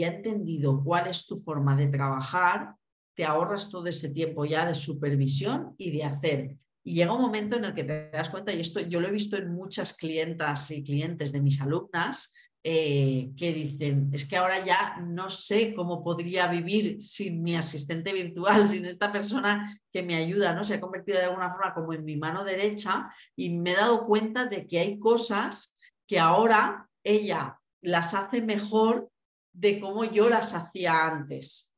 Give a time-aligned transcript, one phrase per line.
[0.00, 2.74] y ha entendido cuál es tu forma de trabajar,
[3.14, 6.56] te ahorras todo ese tiempo ya de supervisión y de hacer.
[6.82, 9.10] Y llega un momento en el que te das cuenta, y esto yo lo he
[9.10, 12.32] visto en muchas clientas y clientes de mis alumnas,
[12.64, 18.14] eh, que dicen, es que ahora ya no sé cómo podría vivir sin mi asistente
[18.14, 20.64] virtual, sin esta persona que me ayuda, ¿no?
[20.64, 24.06] Se ha convertido de alguna forma como en mi mano derecha y me he dado
[24.06, 25.74] cuenta de que hay cosas
[26.06, 29.09] que ahora ella las hace mejor
[29.52, 31.72] de cómo yo las hacía antes.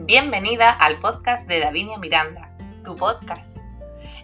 [0.00, 3.56] Bienvenida al podcast de Davinia Miranda, tu podcast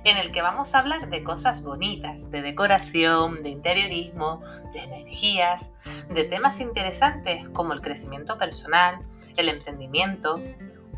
[0.05, 4.43] en el que vamos a hablar de cosas bonitas, de decoración, de interiorismo,
[4.73, 5.71] de energías,
[6.09, 8.99] de temas interesantes como el crecimiento personal,
[9.37, 10.41] el emprendimiento,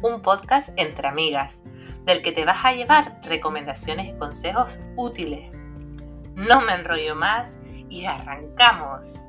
[0.03, 1.61] un podcast entre amigas,
[2.05, 5.51] del que te vas a llevar recomendaciones y consejos útiles.
[6.35, 7.59] No me enrollo más
[7.95, 9.25] y arrancamos.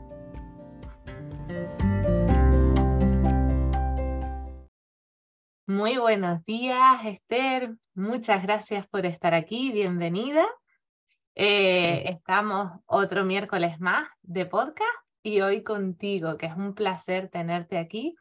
[5.67, 7.75] Muy buenos días, Esther.
[7.93, 9.71] Muchas gracias por estar aquí.
[9.71, 10.47] Bienvenida.
[11.35, 14.81] Eh, estamos otro miércoles más de podcast
[15.21, 18.15] y hoy contigo, que es un placer tenerte aquí.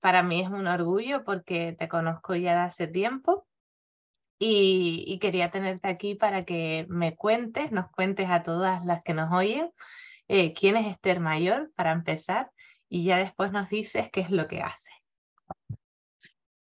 [0.00, 3.46] Para mí es un orgullo porque te conozco ya de hace tiempo
[4.38, 9.32] y, quería tenerte aquí para que me cuentes, nos cuentes a todas las que nos
[9.32, 9.70] oyen
[10.28, 12.50] eh, quién es Esther Mayor para empezar
[12.88, 14.90] y ya después nos dices qué es lo que hace.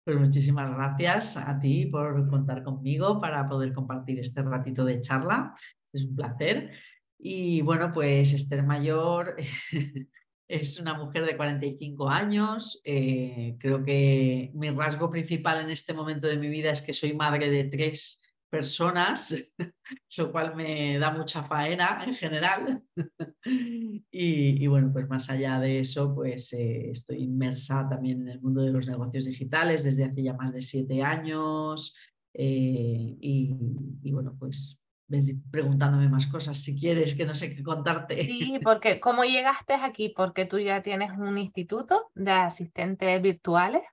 [0.06, 5.54] Pues muchísimas gracias a ti por contar conmigo para poder compartir este ratito de charla.
[5.94, 6.72] Es un placer.
[7.18, 9.38] Y bueno, pues Esther Mayor
[10.48, 12.82] es una mujer de 45 años.
[12.84, 17.14] Eh, creo que mi rasgo principal en este momento de mi vida es que soy
[17.14, 18.20] madre de tres
[18.50, 19.36] personas,
[20.18, 22.84] lo cual me da mucha faena en general.
[24.12, 28.62] y, bueno, pues más allá de eso, pues eh, estoy inmersa también en el mundo
[28.62, 31.96] de los negocios digitales desde hace ya más de siete años.
[32.36, 33.56] Eh, y,
[34.04, 34.78] y, bueno, pues
[35.14, 38.24] ves preguntándome más cosas si quieres, que no sé qué contarte.
[38.24, 40.10] Sí, porque ¿cómo llegaste aquí?
[40.10, 43.84] Porque tú ya tienes un instituto de asistentes virtuales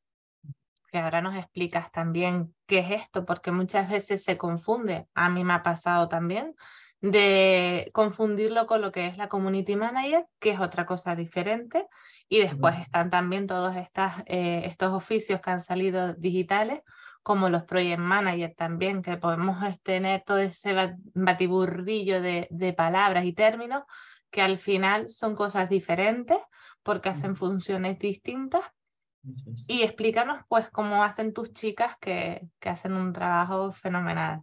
[0.91, 5.45] que ahora nos explicas también qué es esto, porque muchas veces se confunde, a mí
[5.45, 6.57] me ha pasado también,
[7.01, 11.87] de confundirlo con lo que es la community manager, que es otra cosa diferente,
[12.29, 16.81] y después están también todos estas, eh, estos oficios que han salido digitales,
[17.23, 20.75] como los project manager también, que podemos tener todo ese
[21.15, 23.85] batiburrillo de, de palabras y términos
[24.31, 26.39] que al final son cosas diferentes
[26.83, 28.63] porque hacen funciones distintas
[29.69, 34.41] y explícanos pues cómo hacen tus chicas que, hacen un trabajo fenomenal.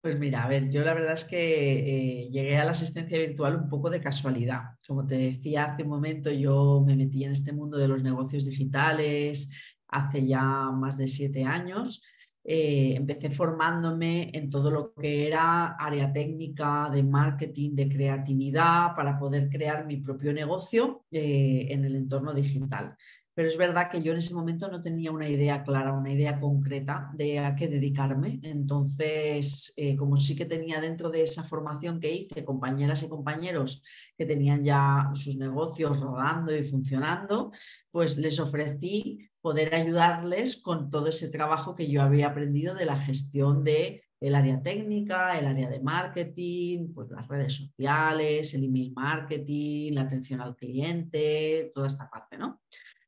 [0.00, 3.56] Pues mira, a ver, yo la verdad es que eh, llegué a la asistencia virtual
[3.56, 4.62] un poco de casualidad.
[4.86, 8.44] Como te decía hace un momento, yo me metí en este mundo de los negocios
[8.44, 12.02] digitales hace ya más de siete años.
[12.44, 19.18] Eh, empecé formándome en todo lo que era área técnica, de marketing, de creatividad, para
[19.18, 22.96] poder crear mi propio negocio eh, en el entorno digital
[23.36, 26.40] pero es verdad que yo en ese momento no tenía una idea clara, una idea
[26.40, 28.40] concreta de a qué dedicarme.
[28.42, 33.82] Entonces, eh, como sí que tenía dentro de esa formación que hice compañeras y compañeros
[34.16, 37.52] que tenían ya sus negocios rodando y funcionando,
[37.90, 42.96] pues les ofrecí poder ayudarles con todo ese trabajo que yo había aprendido de la
[42.96, 48.92] gestión de el área técnica, el área de marketing, pues las redes sociales, el email
[48.92, 52.60] marketing, la atención al cliente, toda esta parte, ¿no?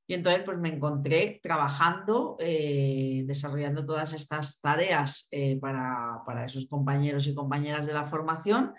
[0.06, 7.26] Y entonces pues me encontré trabajando, eh, desarrollando todas estas tareas eh, para, esos compañeros
[7.26, 8.75] y compañeras de la formación.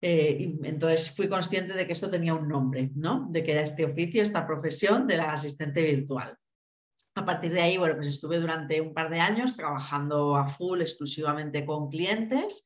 [0.00, 3.26] Eh, y entonces fui consciente de que esto tenía un nombre, ¿no?
[3.28, 6.38] De que era este oficio, esta profesión de la asistente virtual.
[7.18, 10.80] A partir de ahí, bueno, pues estuve durante un par de años trabajando a full
[10.80, 12.64] exclusivamente con clientes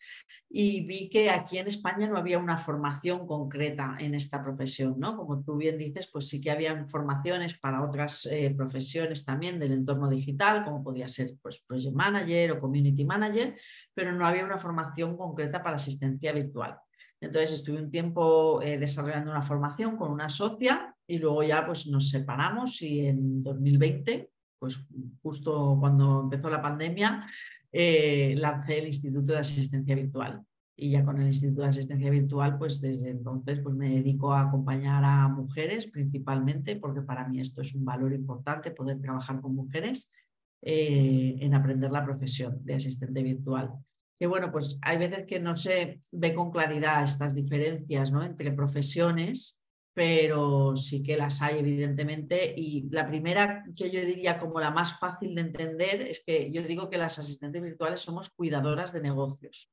[0.51, 5.17] y vi que aquí en España no había una formación concreta en esta profesión, ¿no?
[5.17, 9.73] Como tú bien dices, pues sí que había formaciones para otras eh, profesiones también del
[9.73, 13.57] entorno digital, como podía ser pues Project Manager o Community Manager,
[13.95, 16.77] pero no había una formación concreta para asistencia virtual.
[17.23, 21.87] Entonces estuve un tiempo eh, desarrollando una formación con una socia y luego ya pues
[21.87, 24.29] nos separamos y en 2020
[24.63, 24.79] pues
[25.21, 27.27] justo cuando empezó la pandemia,
[27.73, 30.41] eh, lancé el Instituto de Asistencia Virtual.
[30.77, 34.43] Y ya con el Instituto de Asistencia Virtual, pues desde entonces pues me dedico a
[34.43, 39.57] acompañar a mujeres principalmente, porque para mí esto es un valor importante, poder trabajar con
[39.57, 40.13] mujeres
[40.61, 43.73] eh, en aprender la profesión de asistente virtual.
[44.17, 48.23] que bueno, pues hay veces que no se ve con claridad estas diferencias ¿no?
[48.23, 49.61] entre profesiones,
[49.95, 52.55] pero sí que las hay evidentemente.
[52.57, 56.63] Y la primera que yo diría como la más fácil de entender es que yo
[56.63, 59.71] digo que las asistentes virtuales somos cuidadoras de negocios,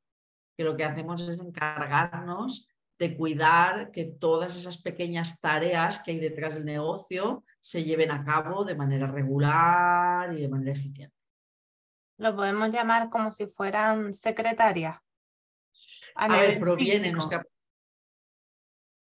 [0.58, 2.68] que lo que hacemos es encargarnos
[3.00, 8.26] de cuidar que todas esas pequeñas tareas que hay detrás del negocio se lleven a
[8.26, 11.16] cabo de manera regular y de manera eficiente.
[12.18, 14.98] Lo podemos llamar como si fueran secretarias.
[16.16, 17.14] A, ver, proviene,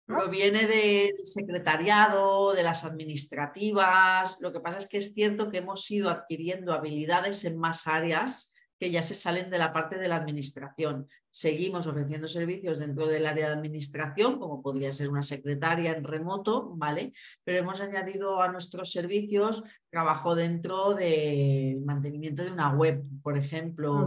[0.05, 4.37] proviene del secretariado, de las administrativas.
[4.39, 8.51] Lo que pasa es que es cierto que hemos ido adquiriendo habilidades en más áreas
[8.77, 11.07] que ya se salen de la parte de la administración.
[11.29, 16.71] Seguimos ofreciendo servicios dentro del área de administración, como podría ser una secretaria en remoto,
[16.75, 17.11] ¿vale?
[17.43, 24.05] Pero hemos añadido a nuestros servicios trabajo dentro del mantenimiento de una web, por ejemplo.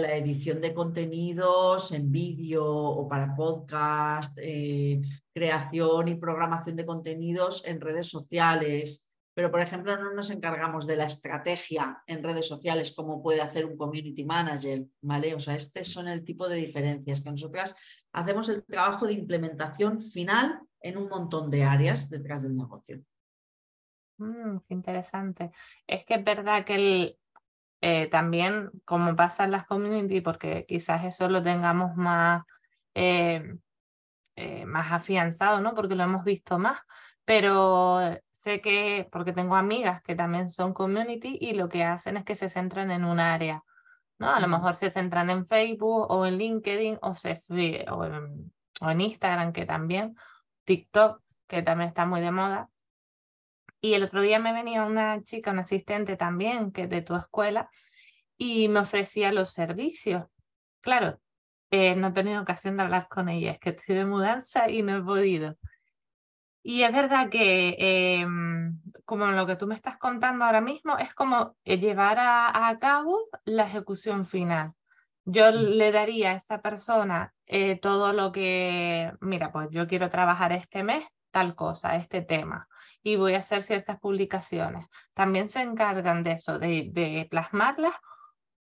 [0.00, 5.02] La edición de contenidos en vídeo o para podcast, eh,
[5.32, 10.96] creación y programación de contenidos en redes sociales, pero por ejemplo no nos encargamos de
[10.96, 15.34] la estrategia en redes sociales como puede hacer un community manager, ¿vale?
[15.34, 17.76] O sea, este son el tipo de diferencias que nosotras
[18.12, 23.02] hacemos el trabajo de implementación final en un montón de áreas detrás del negocio.
[24.18, 25.50] Mm, qué interesante.
[25.86, 27.19] Es que es verdad que el,
[27.80, 32.44] eh, también, como pasa en las community, porque quizás eso lo tengamos más,
[32.94, 33.54] eh,
[34.36, 35.74] eh, más afianzado, ¿no?
[35.74, 36.80] Porque lo hemos visto más,
[37.24, 38.00] pero
[38.30, 42.34] sé que, porque tengo amigas que también son community y lo que hacen es que
[42.34, 43.62] se centran en un área,
[44.18, 44.30] ¿no?
[44.34, 47.42] A lo mejor se centran en Facebook o en LinkedIn o, se,
[47.90, 50.16] o, en, o en Instagram, que también,
[50.64, 52.68] TikTok, que también está muy de moda.
[53.80, 57.14] Y el otro día me venía una chica, una asistente también, que es de tu
[57.16, 57.70] escuela,
[58.36, 60.24] y me ofrecía los servicios.
[60.80, 61.20] Claro,
[61.70, 64.82] eh, no he tenido ocasión de hablar con ella, es que estoy de mudanza y
[64.82, 65.56] no he podido.
[66.62, 71.14] Y es verdad que, em, como lo que tú me estás contando ahora mismo, es
[71.14, 74.72] como eh, llevar a, cabo la ejecución final.
[75.24, 80.52] Yo le daría a esa persona eh, todo lo que, mira, pues yo quiero trabajar
[80.52, 82.68] este mes tal cosa, este tema,
[83.02, 84.86] y voy a hacer ciertas publicaciones.
[85.14, 87.94] También se encargan de eso, de, de plasmarlas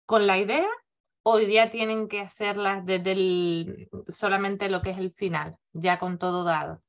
[0.05, 0.69] con la idea.
[1.23, 6.19] Hoy día tienen que hacerlas desde el, solamente lo que es el final, ya con
[6.19, 6.83] todo dado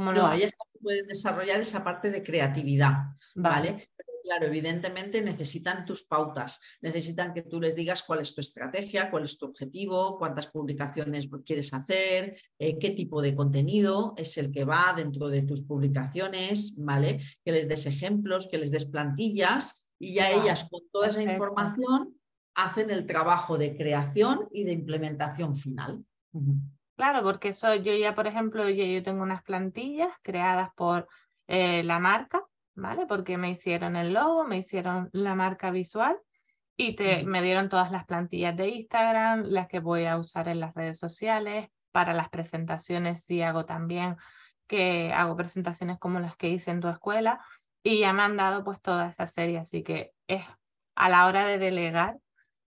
[0.00, 3.88] no, ahí está, pueden desarrollar esa parte de creatividad, ¿vale?
[4.26, 9.24] Claro, evidentemente necesitan tus pautas, necesitan que tú les digas cuál es tu estrategia, cuál
[9.24, 14.64] es tu objetivo, cuántas publicaciones quieres hacer, eh, qué tipo de contenido es el que
[14.64, 17.20] va dentro de tus publicaciones, ¿vale?
[17.44, 22.18] Que les des ejemplos, que les des plantillas y ya ellas con toda esa información
[22.56, 26.04] hacen el trabajo de creación y de implementación final.
[26.96, 31.06] Claro, porque eso yo ya, por ejemplo, yo, yo tengo unas plantillas creadas por
[31.46, 32.42] eh, la marca,
[32.76, 33.06] ¿vale?
[33.06, 36.16] Porque me hicieron el logo, me hicieron la marca visual
[36.76, 40.60] y te, me dieron todas las plantillas de Instagram, las que voy a usar en
[40.60, 44.16] las redes sociales, para las presentaciones sí hago también,
[44.66, 47.40] que hago presentaciones como las que hice en tu escuela
[47.82, 50.44] y ya me han dado pues toda esa serie, así que es
[50.94, 52.18] a la hora de delegar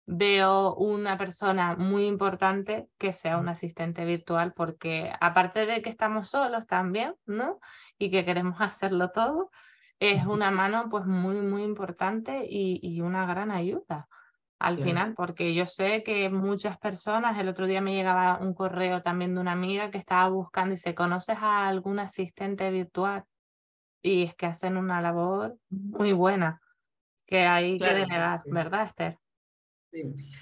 [0.06, 6.30] veo una persona muy importante que sea un asistente virtual, porque aparte de que estamos
[6.30, 7.60] solos también, ¿no?
[7.98, 9.52] Y que queremos hacerlo todo,
[10.02, 14.08] es una mano pues muy, muy importante y, una gran ayuda
[14.58, 19.02] al final, porque yo sé que muchas personas, el otro día me llegaba un correo
[19.02, 23.24] también de una amiga que estaba buscando y se conoces a algún asistente virtual
[24.04, 26.62] y es que hacen una labor muy buena
[27.28, 29.21] que hay que delegar, ¿verdad, Esther?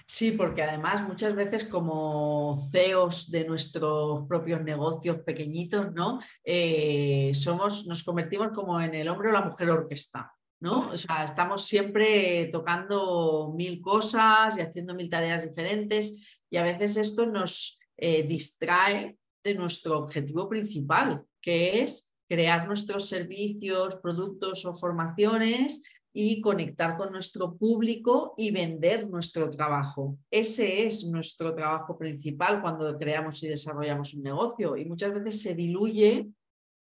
[0.06, 0.32] Sí.
[0.32, 6.20] porque además muchas veces como CEOs de nuestros propios negocios pequeñitos, ¿no?
[6.44, 10.90] Eh, somos, nos convertimos como en el hombre o la mujer orquesta, ¿no?
[10.90, 16.98] O sea, estamos siempre tocando mil cosas y haciendo mil tareas diferentes y a veces
[16.98, 24.76] esto nos eh, distrae de nuestro objetivo principal, que es crear nuestros servicios, productos o
[24.76, 25.84] formaciones
[26.22, 30.18] y conectar con nuestro público y vender nuestro trabajo.
[30.30, 35.56] Ese es nuestro trabajo principal cuando creamos y desarrollamos un negocio y muchas veces se
[35.56, 36.28] diluye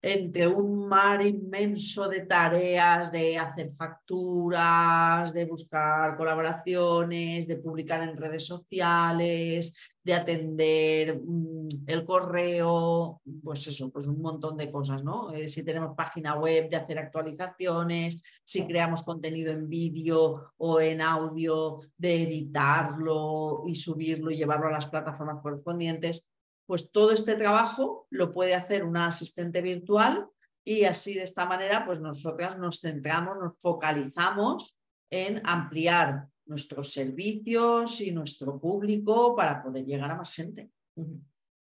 [0.05, 8.17] entre un mar inmenso de tareas, de hacer facturas, de buscar colaboraciones, de publicar en
[8.17, 15.31] redes sociales, de atender mm, el correo, pues eso, pues un montón de cosas, ¿no?
[15.31, 20.99] Eh, si tenemos página web, de hacer actualizaciones, si creamos contenido en vídeo o en
[20.99, 26.27] audio, de editarlo y subirlo y llevarlo a las plataformas correspondientes
[26.65, 30.27] pues todo este trabajo lo puede hacer una asistente virtual
[30.63, 34.77] y así de esta manera, pues nosotras nos centramos, nos focalizamos
[35.09, 40.69] en ampliar nuestros servicios y nuestro público para poder llegar a más gente.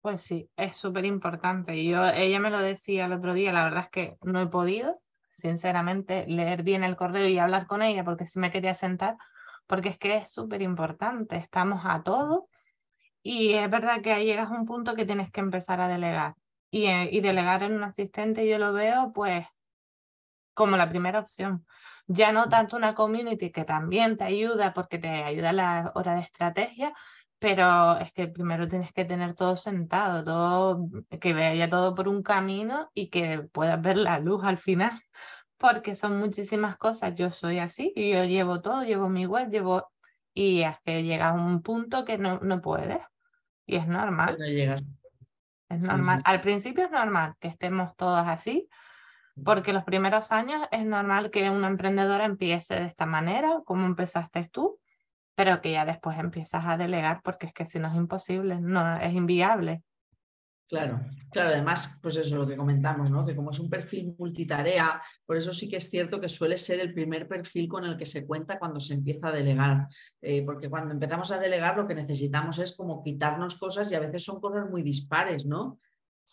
[0.01, 1.83] Pues sí, es súper importante.
[1.86, 5.01] Yo, ella me lo decía el otro día, la verdad es que no he podido,
[5.33, 9.15] sinceramente, leer bien el correo y hablar con ella porque sí me quería sentar,
[9.67, 11.38] porque es que es súper importante.
[11.38, 12.50] Estamos a todo
[13.24, 16.36] y es verdad que ahí llegas a un punto que tienes que empezar a delegar.
[16.72, 19.46] Y, eh, y delegar en un asistente yo lo veo pues
[20.54, 21.66] como la primera opción.
[22.08, 26.16] Ya no tanto una community que también te ayuda porque te ayuda a la hora
[26.16, 26.94] de estrategia,
[27.40, 30.88] pero es que primero tienes que tener todo sentado, todo,
[31.20, 34.92] que vaya todo por un camino y que puedas ver la luz al final,
[35.58, 37.16] porque son muchísimas cosas.
[37.16, 39.92] Yo soy así yo llevo todo, llevo mi web, llevo...
[40.34, 43.01] Y es que llega a un punto que no, no puedes.
[43.65, 44.38] Y es normal.
[45.70, 46.22] Es normal.
[46.25, 48.68] Al principio es normal que estemos todas así,
[49.44, 54.50] porque los primeros años es normal que una emprendedora empiece de esta manera, como empezaste
[54.51, 54.80] tú,
[55.36, 58.98] pero que ya después empiezas a delegar, porque es que si no es imposible, no
[58.98, 59.82] es inviable.
[60.72, 63.25] Claro, claro, además, pues eso es lo que comentamos, ¿no?
[63.25, 66.80] Que como es un perfil multitarea, por eso sí que es cierto que suele ser
[66.80, 69.90] el primer perfil con el que se cuenta cuando se empieza a delegar.
[70.22, 74.00] Eh, porque cuando empezamos a delegar lo que necesitamos es como quitarnos cosas y a
[74.00, 75.78] veces son cosas muy dispares, ¿no?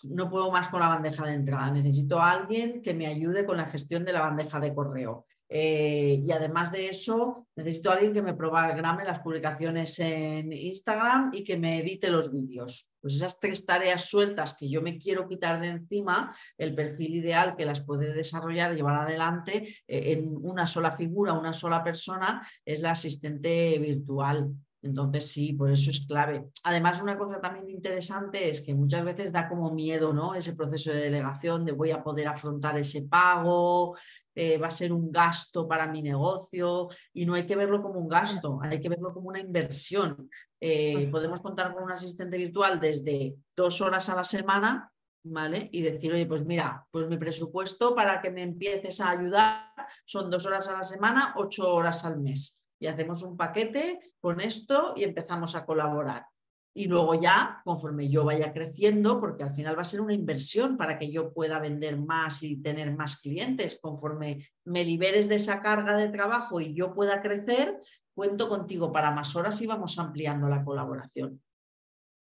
[0.05, 3.57] No puedo más con la bandeja de entrada, necesito a alguien que me ayude con
[3.57, 5.27] la gestión de la bandeja de correo.
[5.49, 11.33] Eh, y además de eso, necesito a alguien que me programe las publicaciones en Instagram
[11.35, 12.88] y que me edite los vídeos.
[13.01, 17.57] Pues esas tres tareas sueltas que yo me quiero quitar de encima, el perfil ideal
[17.57, 22.81] que las puede desarrollar, llevar adelante eh, en una sola figura, una sola persona, es
[22.81, 24.53] la asistente virtual.
[24.81, 26.51] Entonces sí, por eso es clave.
[26.63, 30.35] Además, una cosa también interesante es que muchas veces da como miedo, ¿no?
[30.35, 33.97] Ese proceso de delegación, de voy a poder afrontar ese pago,
[34.35, 37.99] eh, va a ser un gasto para mi negocio y no hay que verlo como
[37.99, 40.31] un gasto, hay que verlo como una inversión.
[40.61, 44.91] Eh, podemos contar con un asistente virtual desde dos horas a la semana,
[45.25, 45.69] ¿vale?
[45.73, 49.73] Y decir, oye, pues mira, pues mi presupuesto para que me empieces a ayudar
[50.05, 54.41] son dos horas a la semana, ocho horas al mes y hacemos un paquete con
[54.41, 56.27] esto y empezamos a colaborar.
[56.75, 60.77] Y luego ya, conforme yo vaya creciendo, porque al final va a ser una inversión
[60.77, 65.61] para que yo pueda vender más y tener más clientes, conforme me liberes de esa
[65.61, 67.81] carga de trabajo y yo pueda crecer,
[68.19, 71.41] cuento contigo para más horas y vamos ampliando la colaboración.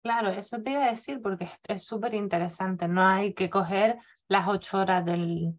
[0.02, 2.88] Claro, eso te iba a decir porque es súper interesante.
[2.88, 5.54] No hay que coger las ocho horas del,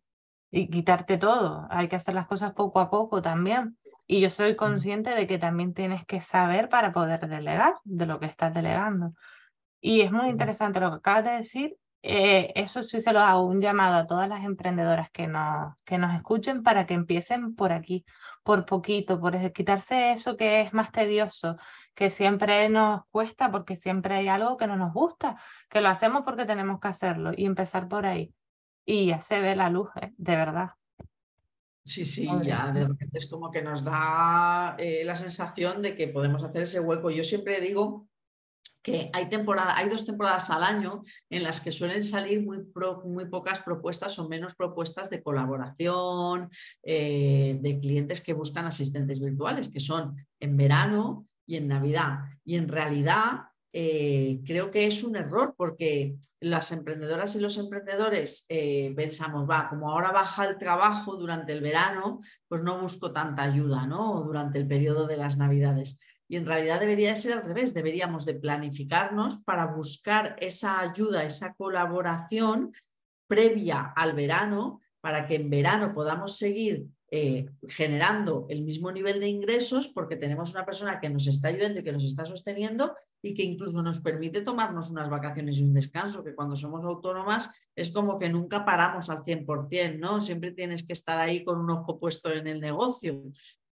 [0.52, 1.66] y quitarte todo.
[1.70, 3.78] Hay que hacer las cosas poco a poco también.
[4.08, 8.20] Y yo soy consciente de que también tienes que saber para poder delegar de lo
[8.20, 9.14] que estás delegando.
[9.80, 11.78] Y es muy interesante lo que acabas de decir.
[12.08, 15.98] Eh, eso sí se lo hago un llamado a todas las emprendedoras que nos, que
[15.98, 18.06] nos escuchen para que empiecen por aquí,
[18.44, 21.58] por poquito, por quitarse eso que es más tedioso,
[21.96, 25.36] que siempre nos cuesta porque siempre hay algo que no nos gusta,
[25.68, 28.32] que lo hacemos porque tenemos que hacerlo y empezar por ahí.
[28.86, 30.14] Y ya se ve la luz, ¿eh?
[30.16, 30.70] de verdad.
[31.84, 36.08] Sí, sí, ya de repente es como que nos da eh, la sensación de que
[36.10, 37.10] podemos hacer ese hueco.
[37.10, 38.08] Yo siempre digo
[38.86, 39.28] que hay,
[39.76, 41.02] hay dos temporadas al año
[41.32, 42.60] en las que suelen salir muy,
[43.04, 46.52] muy pocas propuestas o menos propuestas de colaboración
[46.84, 52.26] eh, de clientes que buscan asistentes virtuales, que son en verano y en Navidad.
[52.44, 58.46] Y en realidad eh, creo que es un error porque las emprendedoras y los emprendedores
[58.50, 63.42] eh, pensamos, va, como ahora baja el trabajo durante el verano, pues no busco tanta
[63.42, 64.22] ayuda, ¿no?
[64.22, 66.00] Durante el periodo de las navidades.
[66.28, 71.54] Y en realidad debería ser al revés, deberíamos de planificarnos para buscar esa ayuda, esa
[71.54, 72.74] colaboración
[73.28, 79.28] previa al verano, para que en verano podamos seguir eh, generando el mismo nivel de
[79.28, 83.36] ingresos porque tenemos una persona que nos está ayudando y que nos está sosteniendo y
[83.36, 87.92] que incluso nos permite tomarnos unas vacaciones y un descanso, que cuando somos autónomas es
[87.92, 90.20] como que nunca paramos al 100%, ¿no?
[90.20, 93.24] Siempre tienes que estar ahí con un ojo puesto en el negocio.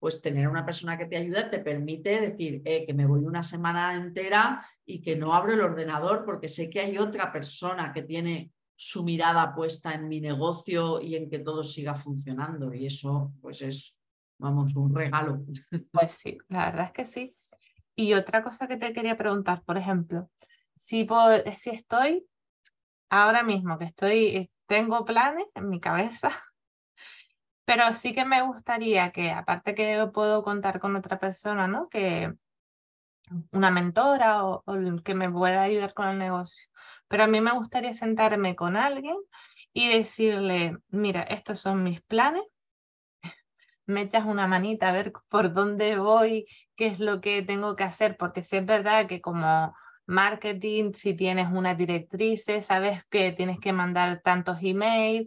[0.02, 3.44] Pues tener una persona que te ayuda te permite decir eh, que me voy una
[3.44, 8.02] semana entera y que no abro el ordenador porque sé que hay otra persona que
[8.02, 12.74] tiene su mirada puesta en mi negocio y en que todo siga funcionando.
[12.74, 13.96] Y eso, pues es,
[14.40, 15.46] vamos, un regalo.
[15.92, 17.36] Pues sí, la verdad es que sí.
[17.96, 20.32] Y otra cosa que te quería preguntar, por ejemplo,
[20.78, 21.08] si,
[21.58, 22.26] si estoy
[23.12, 26.32] ahora mismo que estoy, tengo planes en mi cabeza,
[27.72, 31.88] pero sí que me gustaría que, aparte que puedo contar con otra persona, ¿no?
[31.88, 32.34] Que
[33.54, 34.62] una mentora o,
[35.06, 36.68] que me pueda ayudar con el negocio.
[37.08, 39.16] Pero a mí me gustaría sentarme con alguien
[39.72, 42.44] y decirle, mira, estos son mis planes,
[43.86, 47.86] me echas una manita a ver por dónde voy, qué es lo que tengo que
[47.86, 49.74] hacer, porque sí es verdad que como
[50.08, 55.26] marketing, si tienes una directriz, sabes que tienes que mandar tantos emails,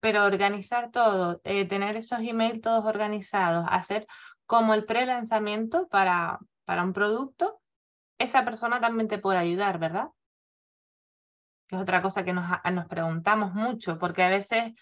[0.00, 4.06] pero organizar todo, eh, tener esos emails todos organizados, hacer
[4.46, 7.60] como el pre-lanzamiento para, para un producto,
[8.18, 10.08] esa persona también te puede ayudar, ¿verdad?
[11.68, 14.72] Que es otra cosa que nos, nos preguntamos mucho, porque a veces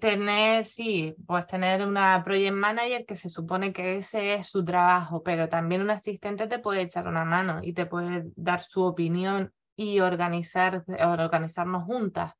[0.00, 5.22] tener, sí, pues tener una project manager que se supone que ese es su trabajo,
[5.22, 9.52] pero también un asistente te puede echar una mano y te puede dar su opinión
[9.76, 12.32] y organizar, organizarnos juntas.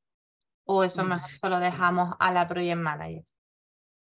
[0.67, 1.09] O eso mm.
[1.09, 3.25] mejor solo dejamos a la project manager.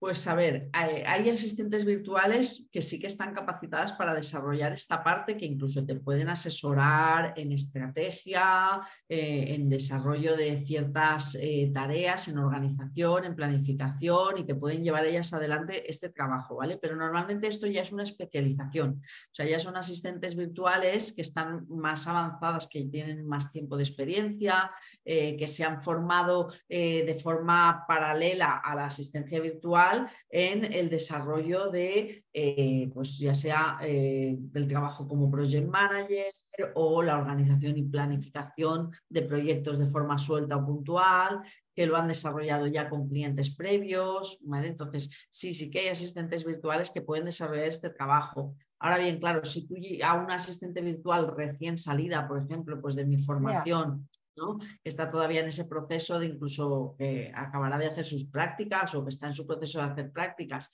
[0.03, 5.38] Pues a ver, hay, asistentes virtuales que sí que están capacitadas para desarrollar esta parte,
[5.38, 12.38] que incluso te pueden asesorar en estrategia, eh, en desarrollo de ciertas eh, tareas, en
[12.38, 16.77] organización, en planificación y que pueden llevar ellas adelante este trabajo, ¿vale?
[16.81, 21.65] Pero normalmente esto ya es una especialización, o sea, ya son asistentes virtuales que están
[21.69, 24.69] más avanzadas, que tienen más tiempo de experiencia,
[25.05, 29.92] eh, que se han formado de forma paralela a la asistencia virtual
[30.29, 36.33] en el desarrollo de, eh, pues ya sea eh, del trabajo como project manager
[36.75, 41.41] o la organización y planificación de proyectos de forma suelta o puntual,
[41.75, 44.39] que lo han desarrollado ya con clientes previos.
[44.63, 48.55] Entonces, sí, sí que hay asistentes virtuales que pueden desarrollar este trabajo.
[48.79, 53.05] Ahora bien, claro, si tú a un asistente virtual recién salida, por ejemplo, pues de
[53.05, 54.07] mi formación,
[54.83, 59.09] está todavía en ese proceso de incluso que acabará de hacer sus prácticas o que
[59.09, 60.71] está en su proceso de hacer prácticas.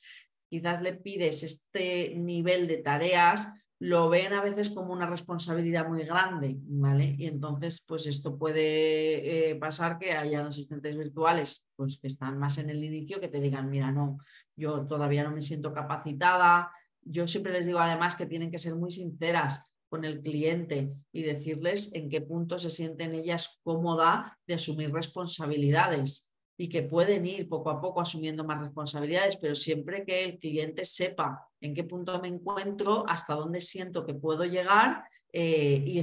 [0.49, 6.03] Quizás le pides este nivel de tareas, lo ven a veces como una responsabilidad muy
[6.03, 7.15] grande, ¿vale?
[7.17, 12.57] Y entonces, pues esto puede eh, pasar que hayan asistentes virtuales pues, que están más
[12.57, 14.17] en el inicio que te digan, mira, no,
[14.55, 16.71] yo todavía no me siento capacitada.
[17.01, 21.23] Yo siempre les digo además que tienen que ser muy sinceras con el cliente y
[21.23, 27.47] decirles en qué punto se sienten ellas cómoda de asumir responsabilidades y que pueden ir
[27.47, 32.19] poco a poco asumiendo más responsabilidades, pero siempre que el cliente sepa en qué punto
[32.21, 36.01] me encuentro, hasta dónde siento que puedo llegar eh, y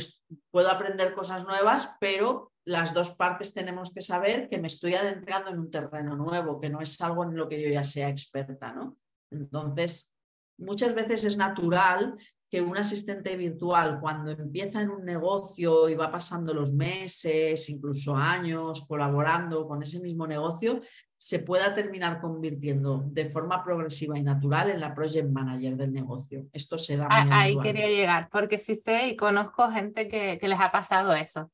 [0.51, 5.51] puedo aprender cosas nuevas, pero las dos partes tenemos que saber que me estoy adentrando
[5.51, 8.73] en un terreno nuevo, que no es algo en lo que yo ya sea experta,
[8.73, 8.97] ¿no?
[9.31, 10.11] Entonces,
[10.59, 12.17] muchas veces es natural
[12.49, 18.15] que un asistente virtual cuando empieza en un negocio y va pasando los meses, incluso
[18.15, 20.81] años, colaborando con ese mismo negocio,
[21.17, 26.47] se pueda terminar convirtiendo de forma progresiva y natural en la project manager del negocio.
[26.53, 30.61] Esto se da muy Ahí quería llegar, porque sí sé y conozco gente que, les
[30.61, 31.51] ha pasado eso,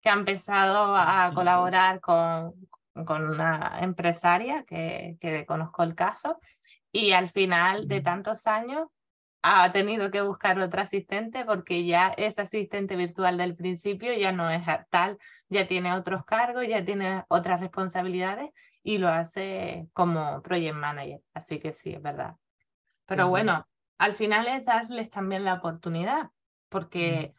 [0.00, 2.54] que ha empezado a colaborar con,
[3.04, 6.38] con una empresaria que, que conozco el caso
[6.92, 8.88] y al final de tantos años
[9.46, 14.48] ha tenido que buscar otro asistente porque ya ese asistente virtual del principio ya no
[14.48, 15.18] es tal,
[15.50, 18.50] ya tiene otros cargos, ya tiene otras responsabilidades
[18.82, 21.20] y lo hace como project manager.
[21.34, 22.36] Así que sí, es verdad.
[23.04, 26.30] Pero bueno, al final es darles también la oportunidad,
[26.70, 27.34] porque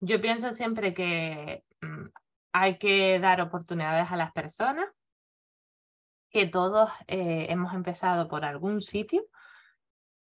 [0.00, 2.06] yo pienso siempre que mm,
[2.54, 4.86] hay que dar oportunidades a las personas,
[6.30, 9.26] que todos eh, hemos empezado por algún sitio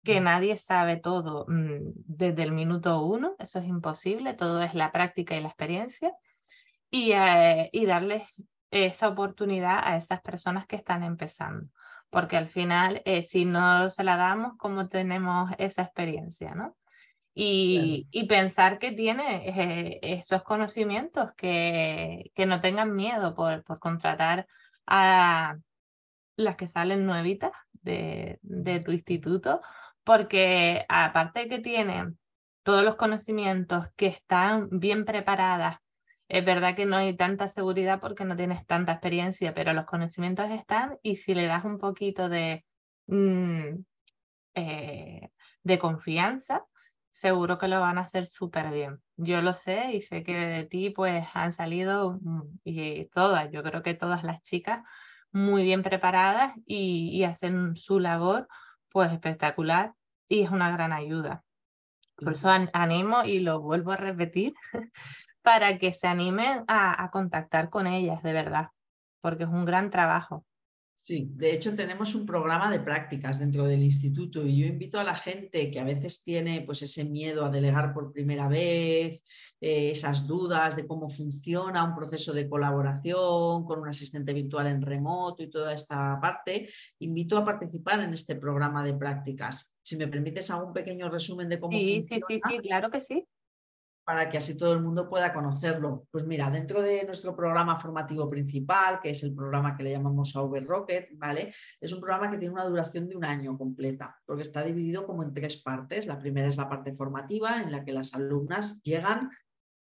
[0.03, 4.91] que nadie sabe todo mm, desde el minuto uno, eso es imposible, todo es la
[4.91, 6.13] práctica y la experiencia,
[6.89, 8.23] y, eh, y darles
[8.69, 11.69] esa oportunidad a esas personas que están empezando,
[12.09, 16.53] porque al final, eh, si no se la damos, ¿cómo tenemos esa experiencia?
[16.53, 16.75] ¿no?
[17.35, 23.79] Y, y, pensar que tiene eh, esos conocimientos, que, que no tengan miedo por, por
[23.79, 24.45] contratar
[24.85, 25.55] a
[26.35, 29.61] las que salen nuevitas de, de tu instituto
[30.03, 32.17] porque aparte que tienen
[32.63, 35.77] todos los conocimientos que están bien preparadas,
[36.27, 40.49] es verdad que no hay tanta seguridad porque no tienes tanta experiencia, pero los conocimientos
[40.51, 42.65] están y si le das un poquito de,
[43.07, 43.83] mm,
[44.55, 45.29] eh,
[45.63, 46.63] de confianza,
[47.11, 49.01] seguro que lo van a hacer súper bien.
[49.15, 53.63] yo lo sé y sé que de ti pues han salido mm, y todas, yo
[53.63, 54.83] creo que todas las chicas
[55.31, 58.47] muy bien preparadas y, hacen su labor
[58.93, 59.93] pues espectacular
[60.29, 61.43] y es una gran ayuda.
[62.15, 64.53] Por eso animo y lo vuelvo a repetir
[65.41, 68.69] para que se animen a contactar con ellas de verdad,
[69.19, 70.45] porque es un gran trabajo.
[71.05, 75.03] Sí, de hecho tenemos un programa de prácticas dentro del instituto y yo invito a
[75.03, 79.21] la gente que a veces tiene pues ese miedo a delegar por primera vez,
[79.59, 84.81] eh, esas dudas de cómo funciona un proceso de colaboración con un asistente virtual en
[84.81, 89.75] remoto y toda esta parte, invito a participar en este programa de prácticas.
[89.81, 92.01] Si me permites, hago un pequeño resumen de cómo funciona.
[92.01, 93.27] Sí, sí, sí, claro que sí
[94.03, 96.07] para que así todo el mundo pueda conocerlo.
[96.11, 100.35] Pues mira, dentro de nuestro programa formativo principal, que es el programa que le llamamos
[100.35, 101.53] Over Rocket, ¿vale?
[101.79, 105.23] Es un programa que tiene una duración de un año completa, porque está dividido como
[105.23, 106.05] en tres partes.
[106.07, 109.29] La primera es la parte formativa, en la que las alumnas llegan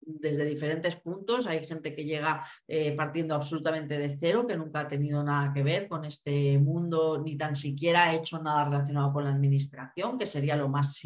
[0.00, 1.46] desde diferentes puntos.
[1.46, 5.62] Hay gente que llega eh, partiendo absolutamente de cero, que nunca ha tenido nada que
[5.62, 10.26] ver con este mundo, ni tan siquiera ha hecho nada relacionado con la administración, que
[10.26, 11.00] sería lo más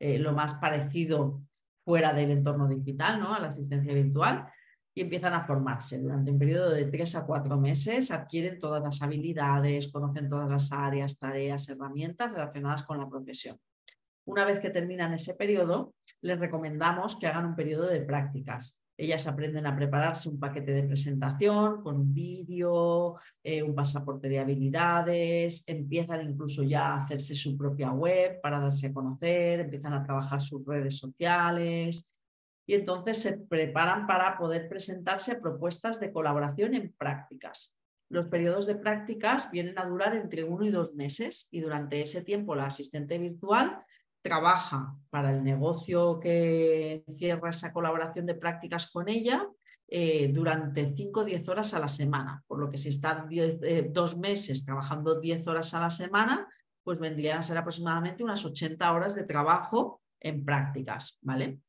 [0.00, 1.42] eh, lo más parecido
[1.88, 3.34] fuera del entorno digital, ¿no?
[3.34, 4.46] a la asistencia virtual,
[4.94, 5.98] y empiezan a formarse.
[5.98, 10.70] Durante un periodo de tres a cuatro meses adquieren todas las habilidades, conocen todas las
[10.70, 13.58] áreas, tareas, herramientas relacionadas con la profesión.
[14.26, 19.28] Una vez que terminan ese periodo, les recomendamos que hagan un periodo de prácticas ellas
[19.28, 25.62] aprenden a prepararse un paquete de presentación con un vídeo, eh, un pasaporte de habilidades,
[25.68, 30.40] empiezan incluso ya a hacerse su propia web para darse a conocer, empiezan a trabajar
[30.40, 32.16] sus redes sociales
[32.66, 37.78] y entonces se preparan para poder presentarse a propuestas de colaboración en prácticas.
[38.10, 42.24] Los periodos de prácticas vienen a durar entre uno y dos meses y durante ese
[42.24, 43.78] tiempo la asistente virtual
[44.22, 49.46] trabaja para el negocio que cierra esa colaboración de prácticas con ella
[49.90, 53.88] eh, durante 5 o 10 horas a la semana, por lo que si están eh,
[53.90, 56.46] dos meses trabajando 10 horas a la semana,
[56.84, 61.60] pues vendrían a ser aproximadamente unas 80 horas de trabajo en prácticas, ¿vale?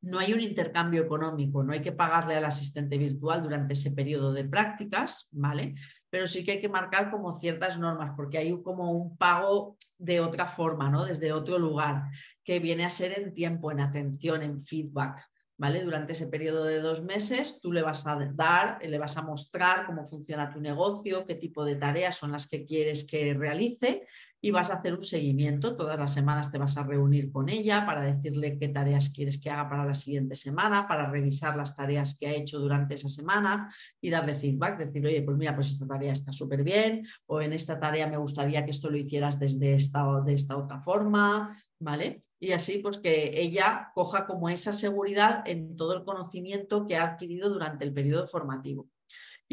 [0.00, 4.32] No hay un intercambio económico, no hay que pagarle al asistente virtual durante ese periodo
[4.32, 5.74] de prácticas, ¿vale?
[6.12, 10.20] Pero sí que hay que marcar como ciertas normas, porque hay como un pago de
[10.20, 11.06] otra forma, ¿no?
[11.06, 12.10] Desde otro lugar,
[12.44, 15.26] que viene a ser en tiempo, en atención, en feedback.
[15.56, 15.84] ¿Vale?
[15.84, 19.86] Durante ese periodo de dos meses tú le vas a dar, le vas a mostrar
[19.86, 24.06] cómo funciona tu negocio, qué tipo de tareas son las que quieres que realice
[24.44, 25.76] y vas a hacer un seguimiento.
[25.76, 29.48] Todas las semanas te vas a reunir con ella para decirle qué tareas quieres que
[29.48, 33.72] haga para la siguiente semana, para revisar las tareas que ha hecho durante esa semana
[34.00, 37.52] y darle feedback, decir, oye, pues mira, pues esta tarea está súper bien o en
[37.52, 42.24] esta tarea me gustaría que esto lo hicieras desde esta, de esta otra forma, ¿vale?
[42.40, 47.04] Y así pues que ella coja como esa seguridad en todo el conocimiento que ha
[47.04, 48.88] adquirido durante el periodo formativo.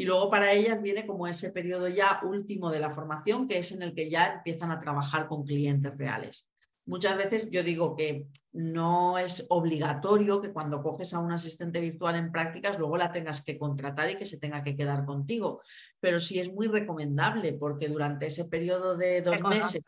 [0.00, 3.70] Y luego para ellas viene como ese periodo ya último de la formación, que es
[3.72, 6.50] en el que ya empiezan a trabajar con clientes reales.
[6.86, 12.16] Muchas veces yo digo que no es obligatorio que cuando coges a un asistente virtual
[12.16, 15.60] en prácticas luego la tengas que contratar y que se tenga que quedar contigo,
[16.00, 19.84] pero sí es muy recomendable porque durante ese periodo de dos meses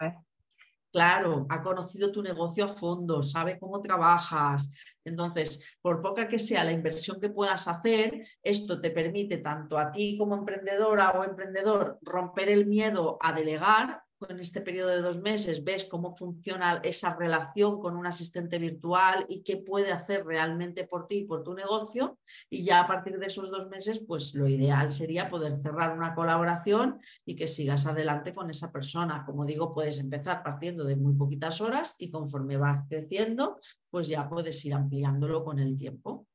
[0.92, 4.70] Claro, ha conocido tu negocio a fondo, sabe cómo trabajas.
[5.04, 9.90] Entonces, por poca que sea la inversión que puedas hacer, esto te permite tanto a
[9.90, 15.20] ti como emprendedora o emprendedor romper el miedo a delegar en este periodo de dos
[15.20, 20.85] meses ves cómo funciona esa relación con un asistente virtual y qué puede hacer realmente
[20.85, 22.18] por ti y por tu negocio.
[22.50, 26.14] Y ya a partir de esos dos meses, pues lo ideal sería poder cerrar una
[26.14, 29.24] colaboración y que sigas adelante con esa persona.
[29.24, 33.58] Como digo, puedes empezar partiendo de muy poquitas horas y conforme vas creciendo,
[33.90, 36.26] pues ya puedes ir ampliándolo con el tiempo.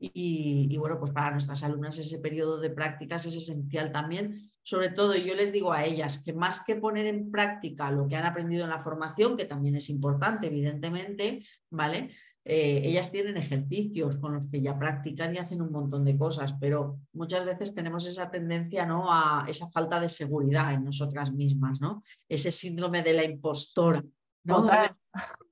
[0.00, 4.90] Y, y, bueno, pues para nuestras alumnas ese periodo de prácticas es esencial también sobre
[4.90, 8.26] todo yo les digo a ellas que más que poner en práctica lo que han
[8.26, 12.10] aprendido en la formación, que también es importante, evidentemente, ¿vale?
[12.44, 16.52] Eh, ellas tienen ejercicios con los que ya practican y hacen un montón de cosas,
[16.60, 19.10] pero muchas veces tenemos esa tendencia ¿no?
[19.10, 22.02] a esa falta de seguridad en nosotras mismas, ¿no?
[22.28, 24.04] Ese síndrome de la impostora,
[24.44, 24.68] ¿no?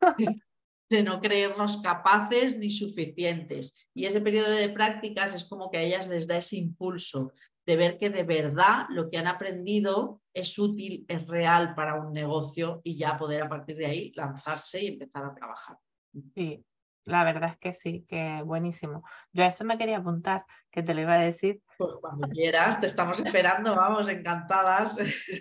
[0.90, 3.88] de no creernos capaces ni suficientes.
[3.94, 7.32] Y ese periodo de prácticas es como que a ellas les da ese impulso
[7.66, 12.12] de ver que de verdad lo que han aprendido es útil, es real para un
[12.12, 15.76] negocio y ya poder a partir de ahí lanzarse y empezar a trabajar.
[16.34, 16.64] Sí,
[17.04, 19.02] la verdad es que sí, que buenísimo.
[19.32, 21.60] Yo a eso me quería apuntar, que te lo iba a decir.
[21.76, 24.96] Pues cuando quieras, te estamos esperando, vamos, encantadas.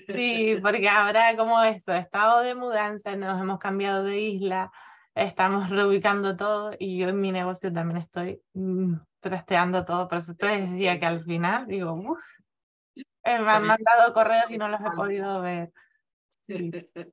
[0.07, 4.71] Sí, porque ahora como eso, estado de mudanza, nos hemos cambiado de isla,
[5.15, 10.07] estamos reubicando todo y yo en mi negocio también estoy mm, trasteando todo.
[10.07, 12.19] Por eso te decía que al final digo, uff,
[12.95, 15.71] eh, me han mandado correos y no los he podido ver.
[16.47, 17.11] Pues,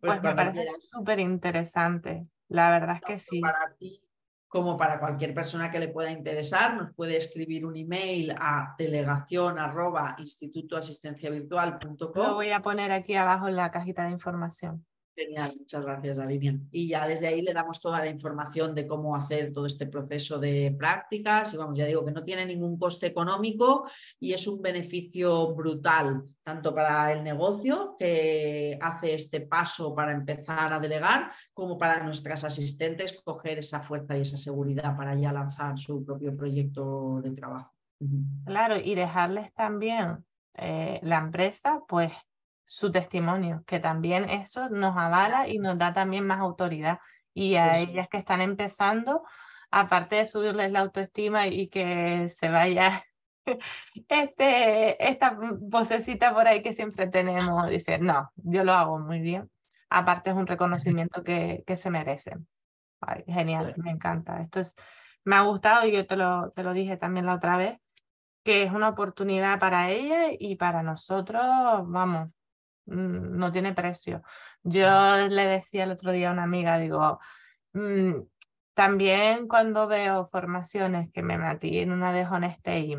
[0.00, 2.26] pues me parece súper interesante.
[2.48, 3.40] La verdad es que sí.
[3.40, 4.02] Para ti,
[4.48, 9.60] como para cualquier persona que le pueda interesar, nos puede escribir un email a delegación
[9.60, 10.16] arroba
[12.16, 14.84] Lo voy a poner aquí abajo en la cajita de información.
[15.16, 16.60] Genial, muchas gracias, David.
[16.72, 20.40] Y ya desde ahí le damos toda la información de cómo hacer todo este proceso
[20.40, 21.54] de prácticas.
[21.54, 23.86] Y vamos, ya digo que no tiene ningún coste económico
[24.18, 30.72] y es un beneficio brutal, tanto para el negocio que hace este paso para empezar
[30.72, 35.78] a delegar, como para nuestras asistentes coger esa fuerza y esa seguridad para ya lanzar
[35.78, 37.72] su propio proyecto de trabajo.
[38.44, 40.24] Claro, y dejarles también
[40.54, 42.12] eh, la empresa, pues
[42.74, 46.98] su testimonio, que también eso nos avala y nos da también más autoridad.
[47.32, 49.22] Y a ellas que están empezando,
[49.70, 53.04] aparte de subirles la autoestima y que se vaya
[54.08, 59.48] este, esta vocecita por ahí que siempre tenemos, dice, no, yo lo hago muy bien.
[59.88, 62.48] Aparte es un reconocimiento que, que se merecen.
[63.26, 64.40] genial, me encanta.
[64.40, 64.74] Esto es,
[65.24, 67.78] me ha gustado y yo te lo, te lo dije también la otra vez,
[68.42, 71.40] que es una oportunidad para ella y para nosotros,
[71.86, 72.30] vamos,
[72.86, 74.22] no tiene precio.
[74.62, 77.20] Yo le decía el otro día a una amiga, digo,
[77.72, 78.14] mm,
[78.74, 82.98] también cuando veo formaciones que me metí en una de Honestay,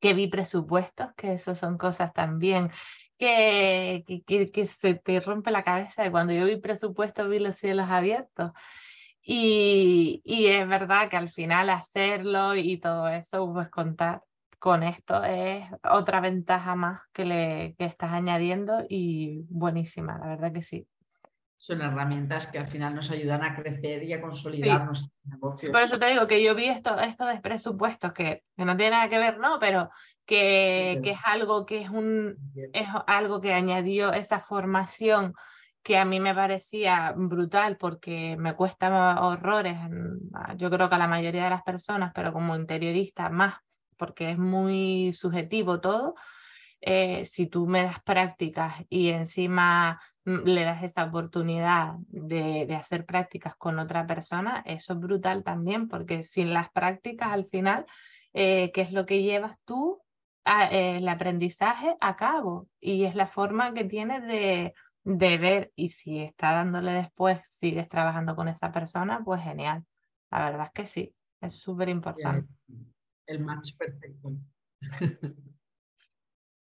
[0.00, 2.70] que vi presupuestos, que eso son cosas también
[3.18, 6.10] que, que, que, se te rompe la cabeza.
[6.10, 8.52] Cuando yo vi presupuestos, vi los cielos abiertos.
[9.22, 14.22] Y, y es verdad que al final hacerlo y todo eso, pues contar
[14.64, 20.54] con esto es otra ventaja más que le que estás añadiendo y buenísima, la verdad
[20.54, 20.88] que sí.
[21.58, 25.70] Son herramientas que al final nos ayudan a crecer y a consolidar nuestros negocios.
[25.70, 28.92] Por eso te digo que yo vi esto, esto de presupuestos que, que no tiene
[28.92, 29.58] nada que ver, ¿no?
[29.58, 29.90] Pero
[30.24, 32.38] que, que es algo que es un
[32.72, 35.34] es algo que añadió esa formación
[35.82, 39.76] que a mí me parecía brutal porque me cuesta horrores,
[40.56, 43.56] yo creo que a la mayoría de las personas, pero como interiorista más
[43.94, 46.14] porque es muy subjetivo todo.
[46.86, 53.06] Eh, si tú me das prácticas y encima mm, le das esa oportunidad de, hacer
[53.06, 57.86] prácticas con otra persona, eso es brutal también, porque sin las prácticas al final,
[58.34, 60.02] eh, ¿qué es lo que llevas tú?
[60.44, 65.88] Eh, el aprendizaje a cabo y es la forma que tienes de, de ver y
[65.88, 69.86] si está dándole después, sigues trabajando con esa persona, pues genial.
[70.30, 72.46] La verdad es que sí, es súper importante
[73.26, 74.32] el match perfecto.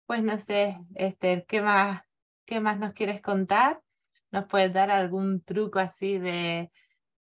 [0.06, 2.02] Pues no sé, Esther, ¿qué más,
[2.44, 3.80] ¿qué más nos quieres contar?
[4.32, 6.72] ¿Nos puedes dar algún truco así de,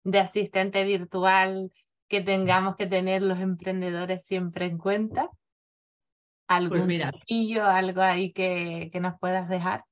[0.02, 1.70] de asistente virtual
[2.08, 5.28] que tengamos que tener los emprendedores siempre en cuenta?
[5.28, 5.36] Pues
[6.48, 7.12] ¿Algún pues mira,
[7.66, 9.84] algo ahí que, que nos puedas dejar?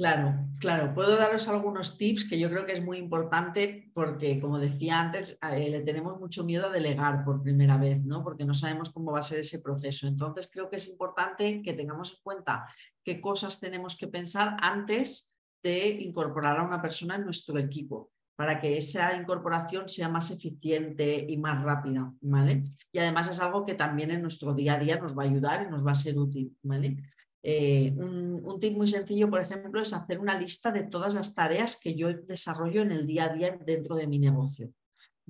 [0.00, 0.94] Claro, claro.
[0.94, 5.38] Puedo daros algunos tips que yo creo que es muy importante porque, como decía antes,
[5.52, 8.24] eh, le tenemos mucho miedo a delegar por primera vez, ¿no?
[8.24, 10.06] Porque no sabemos cómo va a ser ese proceso.
[10.06, 12.66] Entonces, creo que es importante que tengamos en cuenta
[13.04, 15.30] qué cosas tenemos que pensar antes
[15.62, 21.26] de incorporar a una persona en nuestro equipo para que esa incorporación sea más eficiente
[21.28, 22.64] y más rápida, ¿vale?
[22.90, 25.66] Y además es algo que también en nuestro día a día nos va a ayudar
[25.66, 26.96] y nos va a ser útil, ¿vale?
[27.42, 31.78] Eh, un, tip muy sencillo, por ejemplo, es hacer una lista de todas las tareas
[31.80, 34.70] que yo desarrollo en el día a día dentro de mi negocio.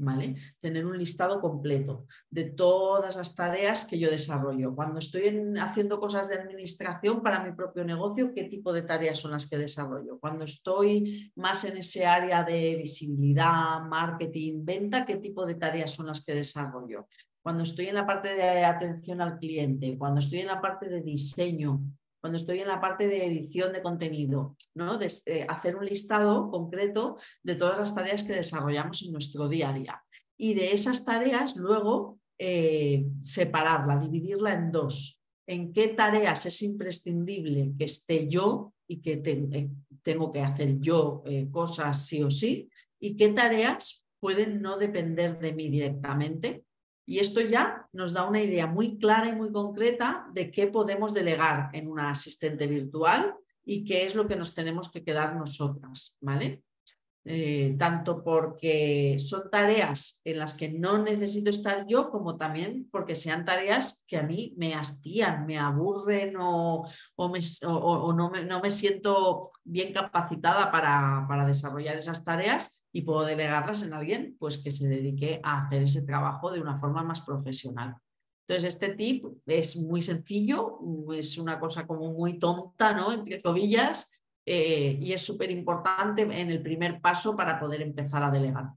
[0.03, 0.35] ¿Vale?
[0.61, 4.75] Tener un listado completo de todas las tareas que yo desarrollo.
[4.75, 9.33] Cuando estoy haciendo cosas de administración para mi propio negocio, ¿qué tipo de tareas son
[9.33, 10.19] las que desarrollo?
[10.19, 16.07] Cuando estoy más en ese área de visibilidad, marketing, venta, ¿qué tipo de tareas son
[16.07, 17.07] las que desarrollo?
[17.43, 21.03] Cuando estoy en la parte de atención al cliente, cuando estoy en la parte de
[21.03, 21.83] diseño,
[22.21, 24.99] cuando estoy en la parte de edición de contenido, ¿no?
[25.01, 29.73] Eh, hacer un listado concreto de todas las tareas que desarrollamos en nuestro día a
[29.73, 30.03] día.
[30.37, 35.21] Y de esas tareas luego eh, separarla, dividirla en dos.
[35.47, 39.71] En qué tareas es imprescindible que esté yo y que eh,
[40.03, 45.53] tengo que hacer yo cosas sí o sí, y qué tareas pueden no depender de
[45.53, 46.65] mí directamente
[47.11, 51.13] y esto ya nos da una idea muy clara y muy concreta de qué podemos
[51.13, 56.17] delegar en una asistente virtual y qué es lo que nos tenemos que quedar nosotras,
[56.21, 56.63] ¿vale?
[57.25, 63.17] Eh, tanto porque son tareas en las que no necesito estar yo, como también porque
[63.17, 66.85] sean tareas que a mí me hastían, me aburren o,
[67.17, 74.59] no, me, siento bien capacitada para desarrollar esas tareas y puedo delegarlas en alguien pues
[74.59, 77.97] que se dedique a hacer ese trabajo de una forma más profesional.
[78.49, 80.81] Entonces, este tip es muy sencillo,
[81.15, 83.13] es una cosa como muy tonta, ¿no?
[83.13, 84.11] Entre comillas,
[84.45, 88.71] eh, y es súper importante en el primer paso para poder empezar a delegar.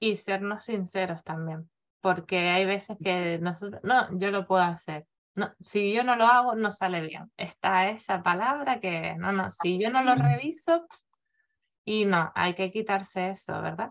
[0.00, 5.06] Y sernos sinceros también, porque hay veces que nosotros, no, yo lo puedo hacer.
[5.36, 7.30] No, si yo no lo hago, no sale bien.
[7.36, 10.88] Está esa palabra que, no, no, si yo no lo reviso,
[11.88, 13.90] y no, hay que quitarse eso, ¿verdad?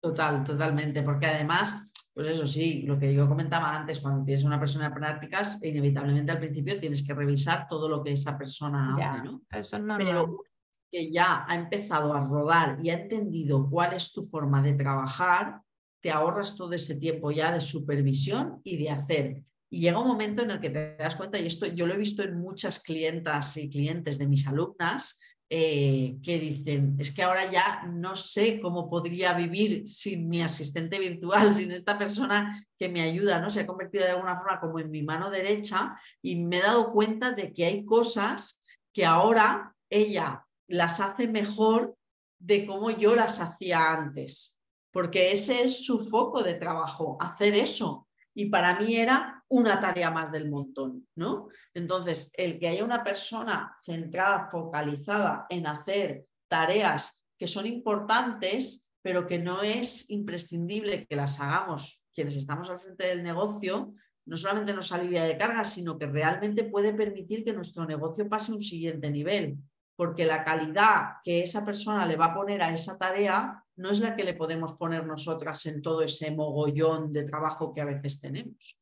[0.00, 1.76] Total, totalmente, porque además,
[2.14, 6.32] pues eso sí, lo que yo comentaba antes, cuando tienes una persona de prácticas, inevitablemente
[6.32, 9.42] al principio tienes que revisar todo lo que esa persona hace, ¿no?
[9.50, 10.44] Eso es Pero
[10.90, 15.60] que ya ha empezado a rodar y ha entendido cuál es tu forma de trabajar,
[16.00, 19.42] te ahorras todo ese tiempo ya de supervisión y de hacer.
[19.68, 21.98] Y llega un momento en el que te das cuenta, y esto yo lo he
[21.98, 25.18] visto en muchas clientas y clientes de mis alumnas,
[25.48, 30.98] eh, que dicen, es que ahora ya no sé cómo podría vivir sin mi asistente
[30.98, 33.48] virtual, sin esta persona que me ayuda, ¿no?
[33.48, 36.90] Se ha convertido de alguna forma como en mi mano derecha y me he dado
[36.90, 38.60] cuenta de que hay cosas
[38.92, 41.96] que ahora ella las hace mejor
[42.40, 44.58] de cómo yo las hacía antes,
[44.90, 48.08] porque ese es su foco de trabajo, hacer eso.
[48.34, 51.48] Y para mí era una tarea más del montón, ¿no?
[51.74, 59.26] Entonces, el que haya una persona centrada, focalizada en hacer tareas que son importantes, pero
[59.26, 64.72] que no es imprescindible que las hagamos quienes estamos al frente del negocio, no solamente
[64.72, 68.60] nos alivia de cargas, sino que realmente puede permitir que nuestro negocio pase a un
[68.60, 69.58] siguiente nivel,
[69.94, 74.00] porque la calidad que esa persona le va a poner a esa tarea no es
[74.00, 78.18] la que le podemos poner nosotras en todo ese mogollón de trabajo que a veces
[78.18, 78.78] tenemos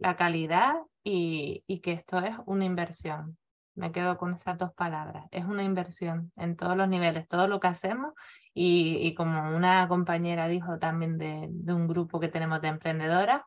[0.00, 3.38] la calidad y, que esto es una inversión.
[3.74, 5.26] Me quedo con esas dos palabras.
[5.30, 8.14] Es una inversión en todos los niveles, todo lo que hacemos
[8.52, 13.42] y, como una compañera dijo también de, un grupo que tenemos de emprendedoras,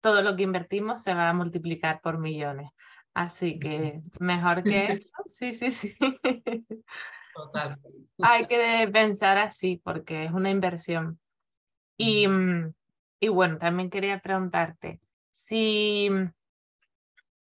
[0.00, 2.70] todo lo que invertimos se va a multiplicar por millones.
[3.14, 5.94] Así que mejor que eso, sí, sí, sí.
[7.34, 7.80] Total.
[8.22, 11.18] Hay que pensar así porque es una inversión.
[11.96, 12.72] Y, mm,
[13.18, 15.00] y bueno, también quería preguntarte,
[15.54, 16.10] si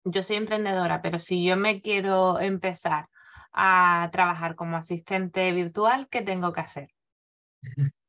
[0.04, 3.10] yo soy emprendedora, pero si yo me quiero empezar
[3.52, 6.90] a trabajar como asistente virtual, ¿qué tengo que hacer?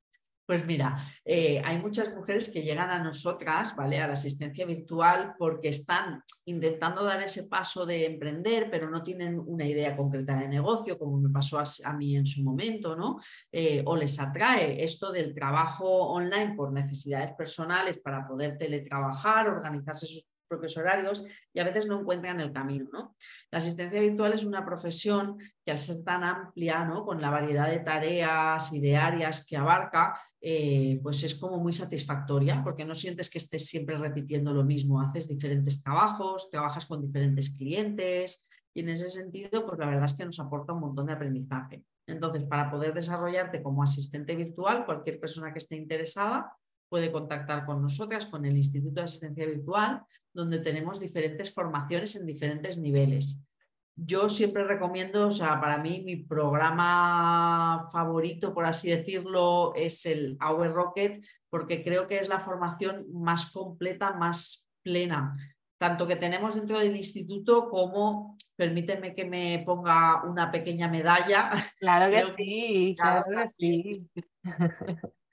[0.47, 3.99] Pues mira, eh, hay muchas mujeres que llegan a nosotras, ¿vale?
[3.99, 9.41] A la asistencia virtual porque están intentando dar ese paso de emprender, pero no tienen
[9.41, 13.19] una idea concreta de negocio, como me pasó a, mí en su momento, ¿no?
[13.51, 20.07] Eh, o les atrae esto del trabajo online por necesidades personales para poder teletrabajar, organizarse
[20.07, 22.89] sus propios horarios y a veces no encuentran el camino.
[22.93, 23.17] ¿no?
[23.51, 27.05] La asistencia virtual es una profesión que al ser tan amplia, ¿no?
[27.05, 31.73] con la variedad de tareas y de áreas que abarca, eh, pues es como muy
[31.73, 37.01] satisfactoria porque no sientes que estés siempre repitiendo lo mismo, haces diferentes trabajos, trabajas con
[37.01, 41.07] diferentes clientes y en ese sentido, pues la verdad es que nos aporta un montón
[41.07, 41.83] de aprendizaje.
[42.07, 46.53] Entonces, para poder desarrollarte como asistente virtual, cualquier persona que esté interesada
[46.88, 52.27] puede contactar con nosotras, con el Instituto de Asistencia Virtual, donde tenemos diferentes formaciones en
[52.27, 53.40] diferentes niveles.
[53.96, 60.37] Yo siempre recomiendo, o sea, para mí mi programa favorito, por así decirlo, es el
[60.40, 65.35] Hour Rocket, porque creo que es la formación más completa, más plena,
[65.79, 71.51] tanto que tenemos dentro del instituto como, permíteme que me ponga una pequeña medalla.
[71.79, 74.11] Claro que sí, claro que sí.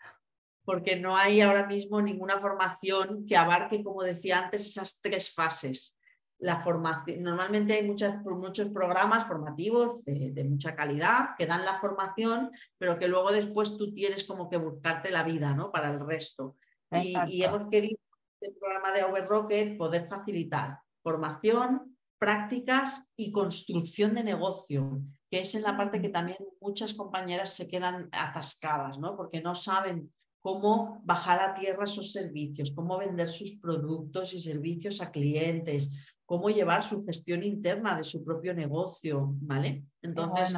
[0.66, 6.00] porque no hay ahora mismo ninguna formación que abarque, como decía antes, esas tres fases.
[6.40, 12.52] La formación, normalmente hay muchas, muchos programas formativos de, mucha calidad que dan la formación,
[12.78, 15.72] pero que luego después tú tienes como que buscarte la vida ¿no?
[15.72, 16.58] para el resto.
[16.92, 17.98] Y, hemos querido,
[18.42, 25.42] el este programa de Over Rocket, poder facilitar formación, prácticas y construcción de negocio, que
[25.42, 29.18] es en la parte que también muchas compañeras se quedan atascadas, ¿no?
[29.18, 30.12] porque no saben
[30.44, 36.50] cómo bajar a tierra esos servicios, cómo vender sus productos y servicios a clientes, cómo
[36.50, 39.86] llevar su gestión interna de su propio negocio, ¿vale?
[40.02, 40.54] Entonces,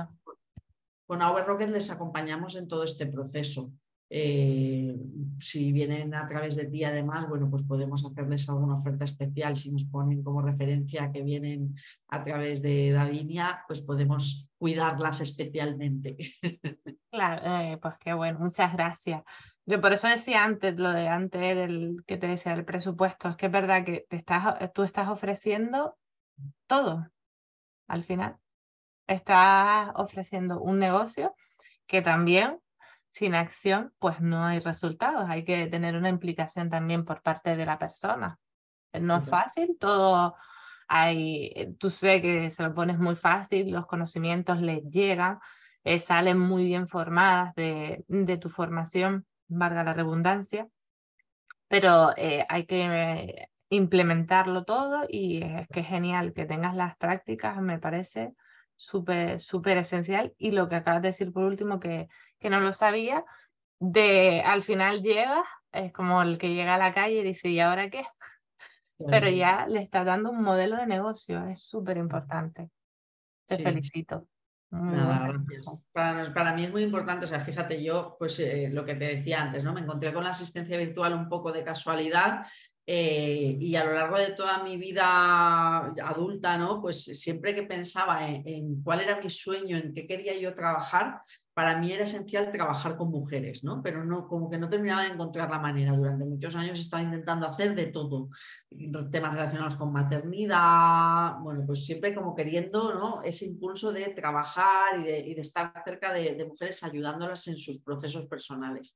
[1.06, 3.72] con Our Rocket les acompañamos en todo este proceso.
[4.10, 4.98] Eh,
[5.40, 9.56] si vienen a través de ti, además, bueno, pues podemos hacerles alguna oferta especial.
[9.56, 11.76] Si nos ponen como referencia que vienen
[12.08, 16.18] a través de Davinia, pues podemos cuidarlas especialmente.
[17.16, 19.24] Claro, eh, pues qué bueno, muchas gracias.
[19.66, 23.36] Yo por eso decía antes, lo de antes del que te decía el presupuesto, es
[23.36, 25.98] que es verdad que te estás, tú estás ofreciendo
[26.68, 27.08] todo
[27.88, 28.38] al final.
[29.08, 31.36] Estás ofreciendo un negocio
[31.88, 32.60] que también
[33.10, 37.66] sin acción pues no hay resultados, hay que tener una implicación también por parte de
[37.66, 38.38] la persona.
[38.92, 40.36] No es fácil, todo
[40.88, 45.40] hay, tú sé que se lo pones muy fácil, los conocimientos les llegan,
[45.84, 50.68] eh, salen muy bien formadas de, de, tu formación, valga la redundancia,
[51.68, 57.62] pero eh, hay que implementarlo todo y es que es genial que tengas las prácticas,
[57.62, 58.34] me parece
[58.76, 60.34] súper, súper esencial.
[60.38, 62.08] Y lo que acabas de decir por último, que,
[62.40, 63.26] que no lo sabía,
[63.80, 67.60] de al final llegas, es como el que llega a la calle y dice, ¿y
[67.60, 68.04] ahora qué?
[68.98, 72.70] Pero ya le está dando un modelo de negocio, es súper importante.
[73.46, 74.28] Te felicito.
[74.82, 75.86] Nada, gracias.
[75.92, 79.16] Para, para, mí es muy importante, o sea, fíjate, yo, pues eh, lo que te
[79.16, 79.74] decía antes, ¿no?
[79.74, 82.46] Me encontré con la asistencia virtual un poco de casualidad
[82.88, 86.82] eh, y a lo largo de toda mi vida adulta, ¿no?
[86.82, 91.22] Pues siempre que pensaba en, cuál era mi sueño, en qué quería yo trabajar,
[91.56, 93.82] para mí era esencial trabajar con mujeres, ¿no?
[93.82, 95.94] Pero no, como que no terminaba de encontrar la manera.
[95.94, 98.30] Durante muchos años estaba intentando hacer de todo,
[99.10, 103.24] temas relacionados con maternidad, bueno, pues siempre como queriendo, ¿no?
[103.24, 108.96] Ese impulso de trabajar y de, estar cerca de mujeres ayudándolas en sus procesos personales.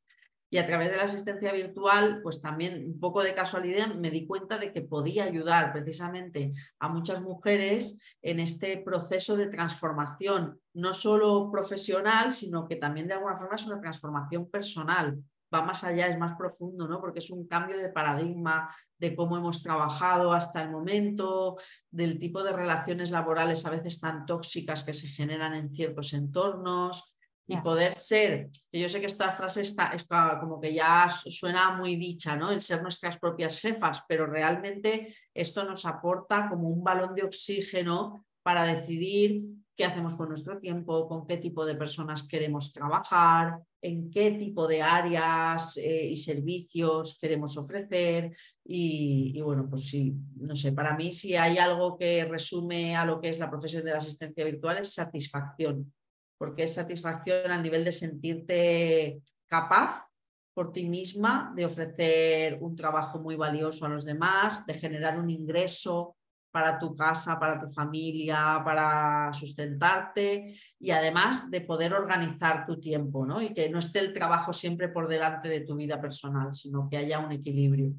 [0.52, 4.26] Y a través de la asistencia virtual, pues también un poco de casualidad me di
[4.26, 10.94] cuenta de que podía ayudar precisamente a muchas mujeres en este proceso de transformación, no
[10.94, 15.20] solo profesional, sino que también de alguna forma es una transformación personal.
[15.54, 17.02] Va más allá, es más profundo, ¿no?
[17.02, 21.58] Porque es un cambio de paradigma de cómo hemos trabajado hasta el momento,
[21.90, 27.16] del tipo de relaciones laborales a veces tan tóxicas que se generan en ciertos entornos,
[27.52, 30.06] y poder ser, yo sé que esta frase está, es
[30.40, 32.52] como que ya suena muy dicha, ¿no?
[32.52, 38.24] El ser nuestras propias jefas, pero realmente esto nos aporta como un balón de oxígeno
[38.44, 39.46] para decidir
[39.76, 44.68] qué hacemos con nuestro tiempo, con qué tipo de personas queremos trabajar, en qué tipo
[44.68, 48.32] de áreas eh, y servicios queremos ofrecer.
[48.64, 53.06] Y, y, bueno, pues sí, no sé, para mí si hay algo que resume a
[53.06, 55.92] lo que es la profesión de la asistencia virtual es satisfacción
[56.40, 60.06] porque es satisfacción al nivel de sentirte capaz
[60.54, 65.30] por ti misma de ofrecer un trabajo muy valioso a los demás, de generar un
[65.30, 66.16] ingreso
[66.52, 73.26] para tu casa, para tu familia, para sustentarte y además de poder organizar tu tiempo,
[73.26, 73.42] ¿no?
[73.42, 76.98] Y que no esté el trabajo siempre por delante de tu vida personal, sino que
[76.98, 77.94] haya un equilibrio.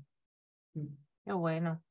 [1.24, 1.82] Qué bueno.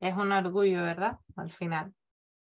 [0.00, 1.18] Es un orgullo, ¿verdad?
[1.36, 1.94] Al final.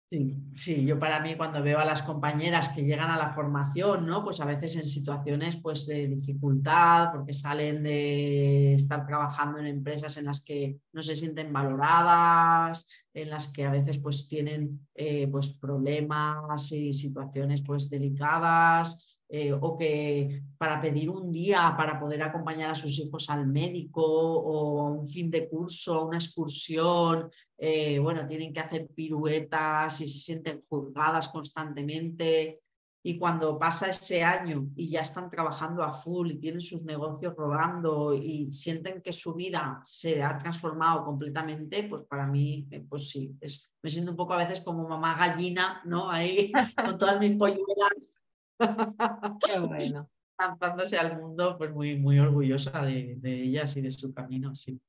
[0.08, 4.06] Sí, sí, yo para mí cuando veo a las compañeras que llegan a la formación,
[4.06, 4.22] ¿no?
[4.22, 10.16] Pues a veces en situaciones pues, de dificultad, porque salen de estar trabajando en empresas
[10.16, 15.26] en las que no se sienten valoradas, en las que a veces pues tienen eh,
[15.26, 22.22] pues, problemas y situaciones pues delicadas, eh, o que para pedir un día para poder
[22.22, 27.98] acompañar a sus hijos al médico o a un fin de curso, una excursión, eh,
[27.98, 32.60] bueno, tienen que hacer piruetas y se sienten juzgadas constantemente.
[33.02, 37.34] Y cuando pasa ese año y ya están trabajando a full y tienen sus negocios
[37.36, 43.10] rodando y sienten que su vida se ha transformado completamente, pues para mí, eh, pues
[43.10, 43.36] sí,
[43.82, 46.10] me siento un poco a veces como mamá gallina, ¿no?
[46.10, 48.20] Ahí con todas mis polluelas
[48.58, 50.08] Qué bueno.
[50.38, 54.80] Lanzándose al mundo, pues muy, muy orgullosa de, ellas y de su camino, sí.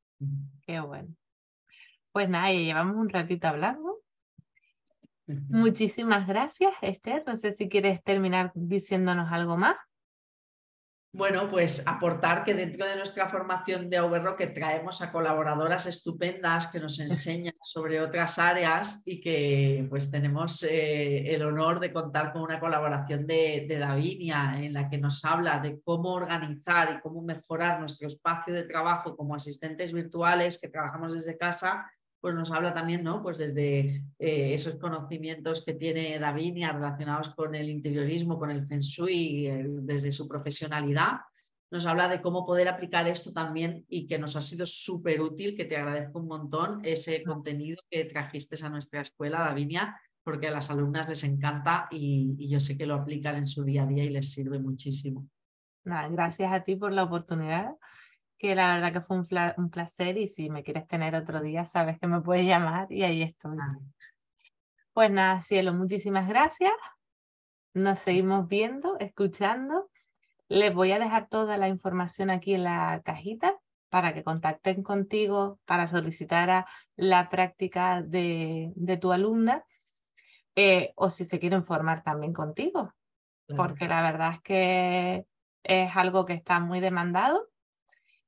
[0.66, 1.10] Qué bueno.
[2.12, 4.00] Pues nada, ya llevamos un ratito hablando.
[5.28, 7.24] Muchísimas gracias, Esther.
[7.26, 9.78] No sé si quieres terminar diciéndonos algo más.
[11.14, 13.98] Bueno, pues aportar que dentro de nuestra formación de
[14.38, 20.62] que traemos a colaboradoras estupendas que nos enseñan sobre otras áreas y que pues tenemos
[20.64, 25.24] eh, el honor de contar con una colaboración de, de Davinia en la que nos
[25.26, 30.68] habla de cómo organizar y cómo mejorar nuestro espacio de trabajo como asistentes virtuales que
[30.68, 31.90] trabajamos desde casa
[32.28, 33.24] pues nos habla también, ¿no?
[33.24, 38.82] Pues desde eh, esos conocimientos que tiene Davinia relacionados con el interiorismo, con el Feng
[38.82, 39.50] Shui,
[39.84, 41.22] desde su profesionalidad,
[41.72, 45.56] nos habla de cómo poder aplicar esto también y que nos ha sido súper útil,
[45.56, 50.52] que te agradezco un montón ese contenido que trajiste a nuestra escuela, Davinia, porque a
[50.52, 53.88] las alumnas les encanta y, y yo sé que lo aplican en su día a
[53.88, 55.30] día y les sirve muchísimo.
[55.86, 57.78] Gracias a ti por la oportunidad
[58.38, 62.00] que la verdad que fue un, placer y si me quieres tener otro día, sabes
[62.00, 63.58] que me puedes llamar y ahí estoy.
[63.60, 63.78] Ah.
[64.94, 66.74] Pues nada, cielo, muchísimas gracias.
[67.74, 69.90] Nos seguimos viendo, escuchando.
[70.50, 73.56] Les voy a dejar toda la información aquí en la cajita
[73.90, 76.66] para que contacten contigo para solicitar
[76.96, 79.64] la práctica de, tu alumna
[80.56, 82.94] eh, o si se quieren formar también contigo.
[83.56, 85.26] porque la verdad es que
[85.64, 87.48] es algo que está muy demandado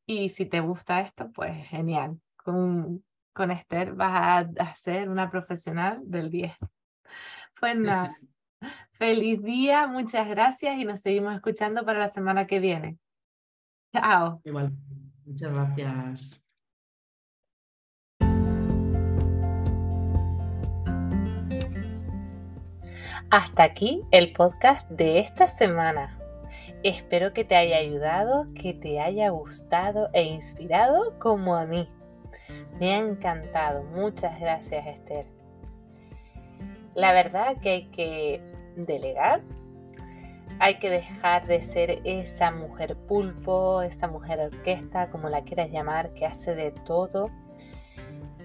[0.09, 2.19] y si te gusta esto, pues genial.
[2.35, 6.51] Con, con Esther vas a, ser una profesional del 10.
[7.59, 8.17] Pues nada,
[8.91, 12.97] feliz día, muchas gracias y nos seguimos escuchando para la semana que viene.
[13.91, 14.39] Chao.
[14.45, 14.71] Igual,
[15.25, 16.41] muchas gracias.
[23.29, 26.18] Hasta aquí el podcast de esta semana.
[26.83, 31.89] Espero que te haya ayudado, que te haya gustado e inspirado como a mí.
[32.79, 33.83] Me ha encantado.
[33.83, 35.25] Muchas gracias, Esther.
[36.95, 38.41] La verdad que hay que
[38.75, 39.41] delegar.
[40.59, 46.13] Hay que dejar de ser esa mujer pulpo, esa mujer orquesta, como la quieras llamar,
[46.13, 47.29] que hace de todo.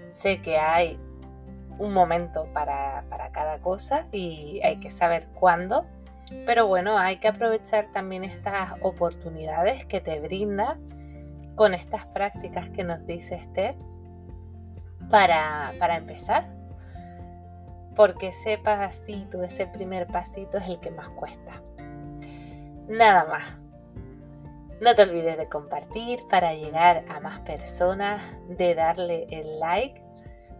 [0.09, 0.97] Sé que hay
[1.77, 5.85] un momento para, cada cosa y hay que saber cuándo.
[6.45, 10.77] Pero bueno, hay que aprovechar también estas oportunidades que te brinda
[11.55, 13.75] con estas prácticas que nos dice Esther
[15.09, 16.47] para, para empezar.
[17.95, 21.61] Porque ese pasito, ese primer pasito es el que más cuesta.
[22.87, 23.43] Nada más.
[24.81, 30.05] No te olvides de compartir para llegar a más personas, de darle el like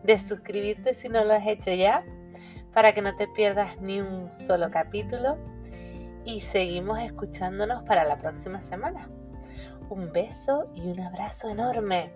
[0.06, 2.04] de suscribirte si no lo has hecho ya,
[2.72, 5.38] para que no te pierdas ni un solo capítulo.
[6.26, 9.10] Y seguimos escuchándonos para la próxima semana.
[9.90, 12.12] Un beso y un abrazo enorme.